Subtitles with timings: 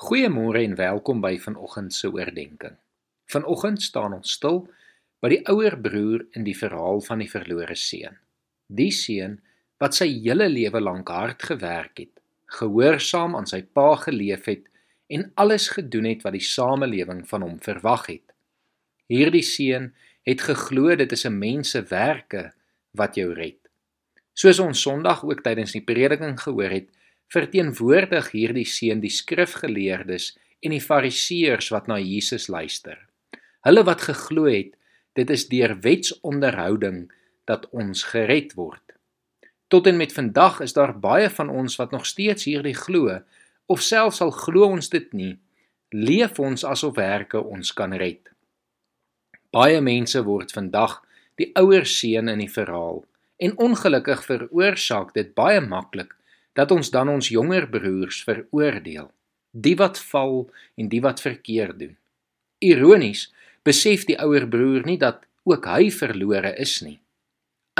[0.00, 2.78] Goeiemôre en welkom by vanoggend se oordeenking.
[3.28, 4.62] Vanoggend staan ons stil
[5.20, 8.14] by die ouer broer in die verhaal van die verlore seun.
[8.72, 9.34] Die seun
[9.76, 12.14] wat sy hele lewe lank hard gewerk het,
[12.56, 14.64] gehoorsaam aan sy pa geleef het
[15.12, 18.32] en alles gedoen het wat die samelewing van hom verwag het.
[19.12, 19.90] Hierdie seun
[20.24, 22.54] het geglo dit is 'n mens se werke
[22.96, 23.60] wat jou red.
[24.32, 26.88] Soos ons Sondag ook tydens die prediking gehoor het,
[27.30, 32.98] verteenwoordig hierdie seun die skrifgeleerdes en die fariseërs wat na Jesus luister.
[33.66, 34.74] Hulle wat geglo het
[35.18, 37.04] dit is deur wetsonderhouding
[37.50, 38.82] dat ons gered word.
[39.70, 43.20] Tot en met vandag is daar baie van ons wat nog steeds hierdie glo
[43.70, 45.36] of selfs al glo ons dit nie,
[45.94, 48.22] leef ons asof werke ons kan red.
[49.54, 50.98] Baie mense word vandag
[51.38, 53.04] die ouer seun in die verhaal
[53.40, 56.16] en ongelukkig veroorsaak dit baie maklik
[56.58, 59.10] dat ons dan ons jonger broers veroordeel,
[59.50, 61.96] die wat val en die wat verkeerd doen.
[62.60, 63.28] Ironies
[63.66, 66.98] besef die ouer broer nie dat ook hy verlore is nie.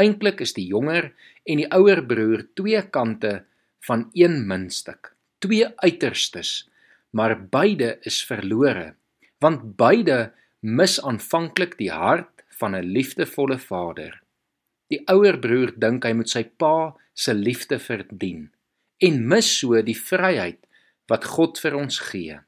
[0.00, 1.10] Eintlik is die jonger
[1.44, 3.42] en die ouer broer twee kante
[3.86, 5.12] van een muntstuk,
[5.42, 6.70] twee uiterstes,
[7.10, 8.94] maar beide is verlore,
[9.42, 14.20] want beide mis aanvanklik die hart van 'n liefdevolle vader.
[14.88, 18.50] Die ouer broer dink hy moet sy pa se liefde verdien
[19.00, 20.60] en mis so die vryheid
[21.10, 22.38] wat God vir ons gee.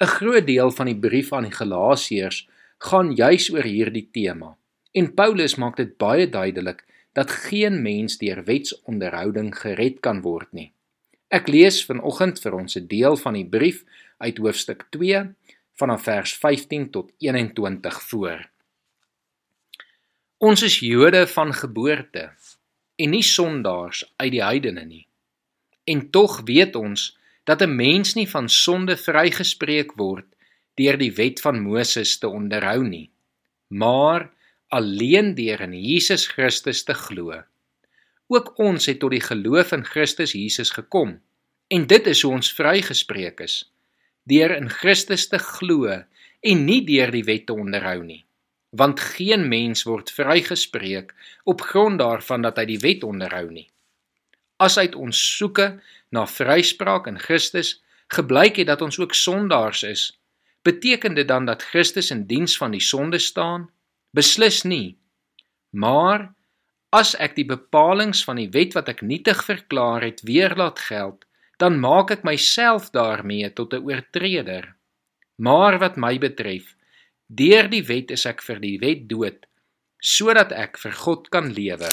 [0.00, 4.56] 'n Groot deel van die brief aan die Galasiërs gaan juis oor hierdie tema.
[4.92, 10.72] En Paulus maak dit baie duidelik dat geen mens deur wetsonderhouding gered kan word nie.
[11.30, 13.84] Ek lees vanoggend vir ons 'n deel van die brief
[14.18, 15.34] uit hoofstuk 2
[15.78, 18.50] vanaf vers 15 tot 21 voor.
[20.38, 22.30] Ons is Jode van geboorte
[22.96, 25.06] en nie sondaars uit die heidene nie.
[25.84, 27.12] En tog weet ons
[27.44, 30.24] dat 'n mens nie van sonde vrygespreek word
[30.74, 33.10] deur die wet van Moses te onderhou nie,
[33.68, 34.30] maar
[34.68, 37.42] alleen deur in Jesus Christus te glo.
[38.26, 41.20] Ook ons het tot die geloof in Christus Jesus gekom.
[41.68, 43.72] En dit is hoe ons vrygespreek is,
[44.22, 46.02] deur in Christus te glo
[46.40, 48.24] en nie deur die wet te onderhou nie.
[48.70, 51.14] Want geen mens word vrygespreek
[51.44, 53.68] op grond daarvan dat hy die wet onderhou nie
[54.64, 55.74] as uit ons soeke
[56.14, 57.76] na vryspraak in Christus
[58.14, 60.02] gebleik het dat ons ook sondaars is,
[60.64, 63.68] beteken dit dan dat Christus in diens van die sonde staan?
[64.16, 64.96] Beslis nie.
[65.70, 66.30] Maar
[66.94, 71.24] as ek die bepalinge van die wet wat ek nietig verklaar het weer laat geld,
[71.58, 74.74] dan maak ek myself daarmee tot 'n oortreder.
[75.36, 76.74] Maar wat my betref,
[77.26, 79.46] deur die wet is ek vir die wet dood,
[79.98, 81.90] sodat ek vir God kan lewe.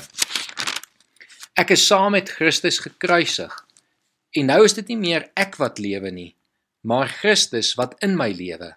[1.60, 3.52] Ek is saam met Christus gekruisig.
[4.32, 6.32] En nou is dit nie meer ek wat lewe nie,
[6.88, 8.72] maar Christus wat in my lewe.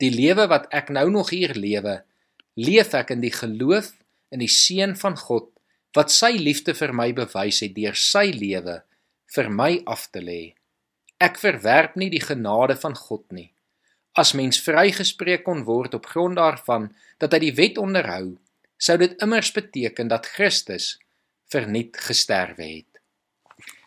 [0.00, 2.00] Die lewe wat ek nou nog hier lewe,
[2.56, 3.92] leef ek in die geloof
[4.32, 5.50] in die seun van God
[5.96, 8.80] wat sy liefde vir my bewys het deur sy lewe
[9.36, 10.56] vir my af te lê.
[11.20, 13.50] Ek verwerp nie die genade van God nie.
[14.16, 16.90] As mens vrygespreek kon word op grond daarvan
[17.20, 18.36] dat hy die wet onderhou,
[18.80, 20.94] sou dit immers beteken dat Christus
[21.52, 23.00] verniet gesterwe het.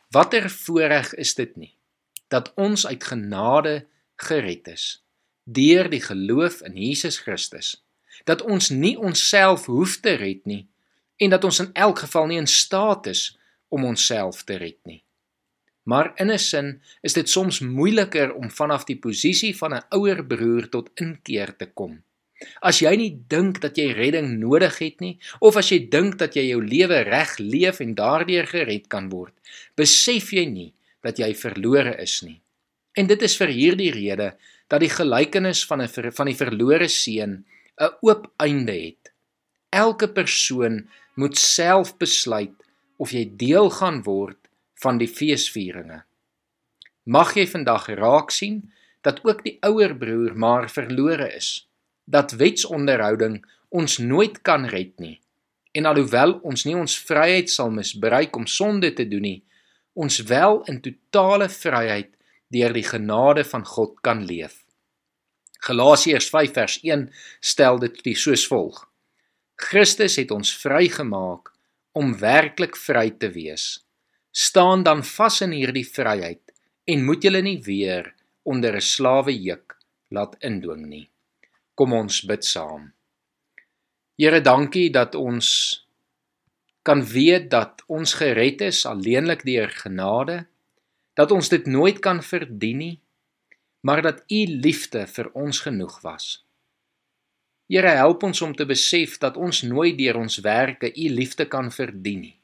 [0.09, 1.73] Watter voorreg is dit nie
[2.29, 3.87] dat ons uit genade
[4.21, 5.03] gered is
[5.43, 7.75] deur die geloof in Jesus Christus
[8.29, 10.67] dat ons nie onsself hoef te red nie
[11.19, 13.37] en dat ons in elk geval nie in staat is
[13.69, 15.03] om onsself te red nie.
[15.83, 20.25] Maar in 'n sin is dit soms moeiliker om vanaf die posisie van 'n ouer
[20.25, 22.03] broer tot inkeer te kom.
[22.63, 26.37] As jy nie dink dat jy redding nodig het nie, of as jy dink dat
[26.39, 29.35] jy jou lewe reg leef en daardeur gered kan word,
[29.75, 30.71] besef jy nie
[31.03, 32.39] dat jy verlore is nie.
[32.95, 34.33] En dit is vir hierdie rede
[34.71, 37.45] dat die gelykenis van 'n van die verlore seun
[37.79, 39.11] 'n oop einde het.
[39.71, 42.55] Elke persoon moet self besluit
[42.97, 44.37] of jy deel gaan word
[44.75, 46.03] van die feesvieringe.
[47.05, 51.68] Mag jy vandag raak sien dat ook die ouer broer maar verlore is
[52.09, 53.39] dat wetsonderhouding
[53.69, 55.19] ons nooit kan red nie.
[55.77, 59.41] En alhoewel ons nie ons vryheid sal misbruik om sonde te doen nie,
[59.93, 62.09] ons wel in totale vryheid
[62.49, 64.63] deur die genade van God kan leef.
[65.65, 67.05] Galasiërs 5 vers 1
[67.39, 68.79] stel dit soos volg:
[69.59, 71.51] Christus het ons vrygemaak
[71.91, 73.83] om werklik vry te wees.
[74.31, 76.41] Staan dan vas in hierdie vryheid
[76.89, 78.13] en moet julle nie weer
[78.43, 79.77] onder 'n slawe juk
[80.09, 81.09] laat indwing nie.
[81.79, 82.89] Kom ons bid saam.
[84.19, 85.47] Here, dankie dat ons
[86.83, 90.41] kan weet dat ons gered is alleenlik deur genade,
[91.15, 92.97] dat ons dit nooit kan verdien nie,
[93.87, 96.27] maar dat u liefde vir ons genoeg was.
[97.71, 101.71] Here help ons om te besef dat ons nooit deur ons werke u liefde kan
[101.71, 102.35] verdien nie.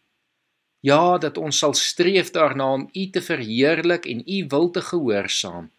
[0.85, 5.71] Ja, dat ons sal streef daarna om u te verheerlik en u wil te gehoorsaam,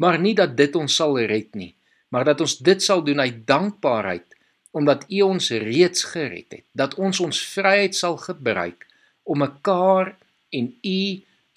[0.00, 1.74] maar nie dat dit ons sal red nie,
[2.12, 4.36] maar dat ons dit sal doen uit dankbaarheid
[4.72, 8.86] omdat u ons reeds gered het, dat ons ons vryheid sal gebruik
[9.28, 10.14] om mekaar
[10.48, 11.00] en u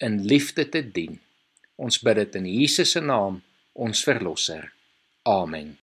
[0.04, 1.16] in liefde te dien.
[1.80, 3.40] Ons bid dit in Jesus se naam,
[3.72, 4.68] ons verlosser.
[5.24, 5.76] Amen.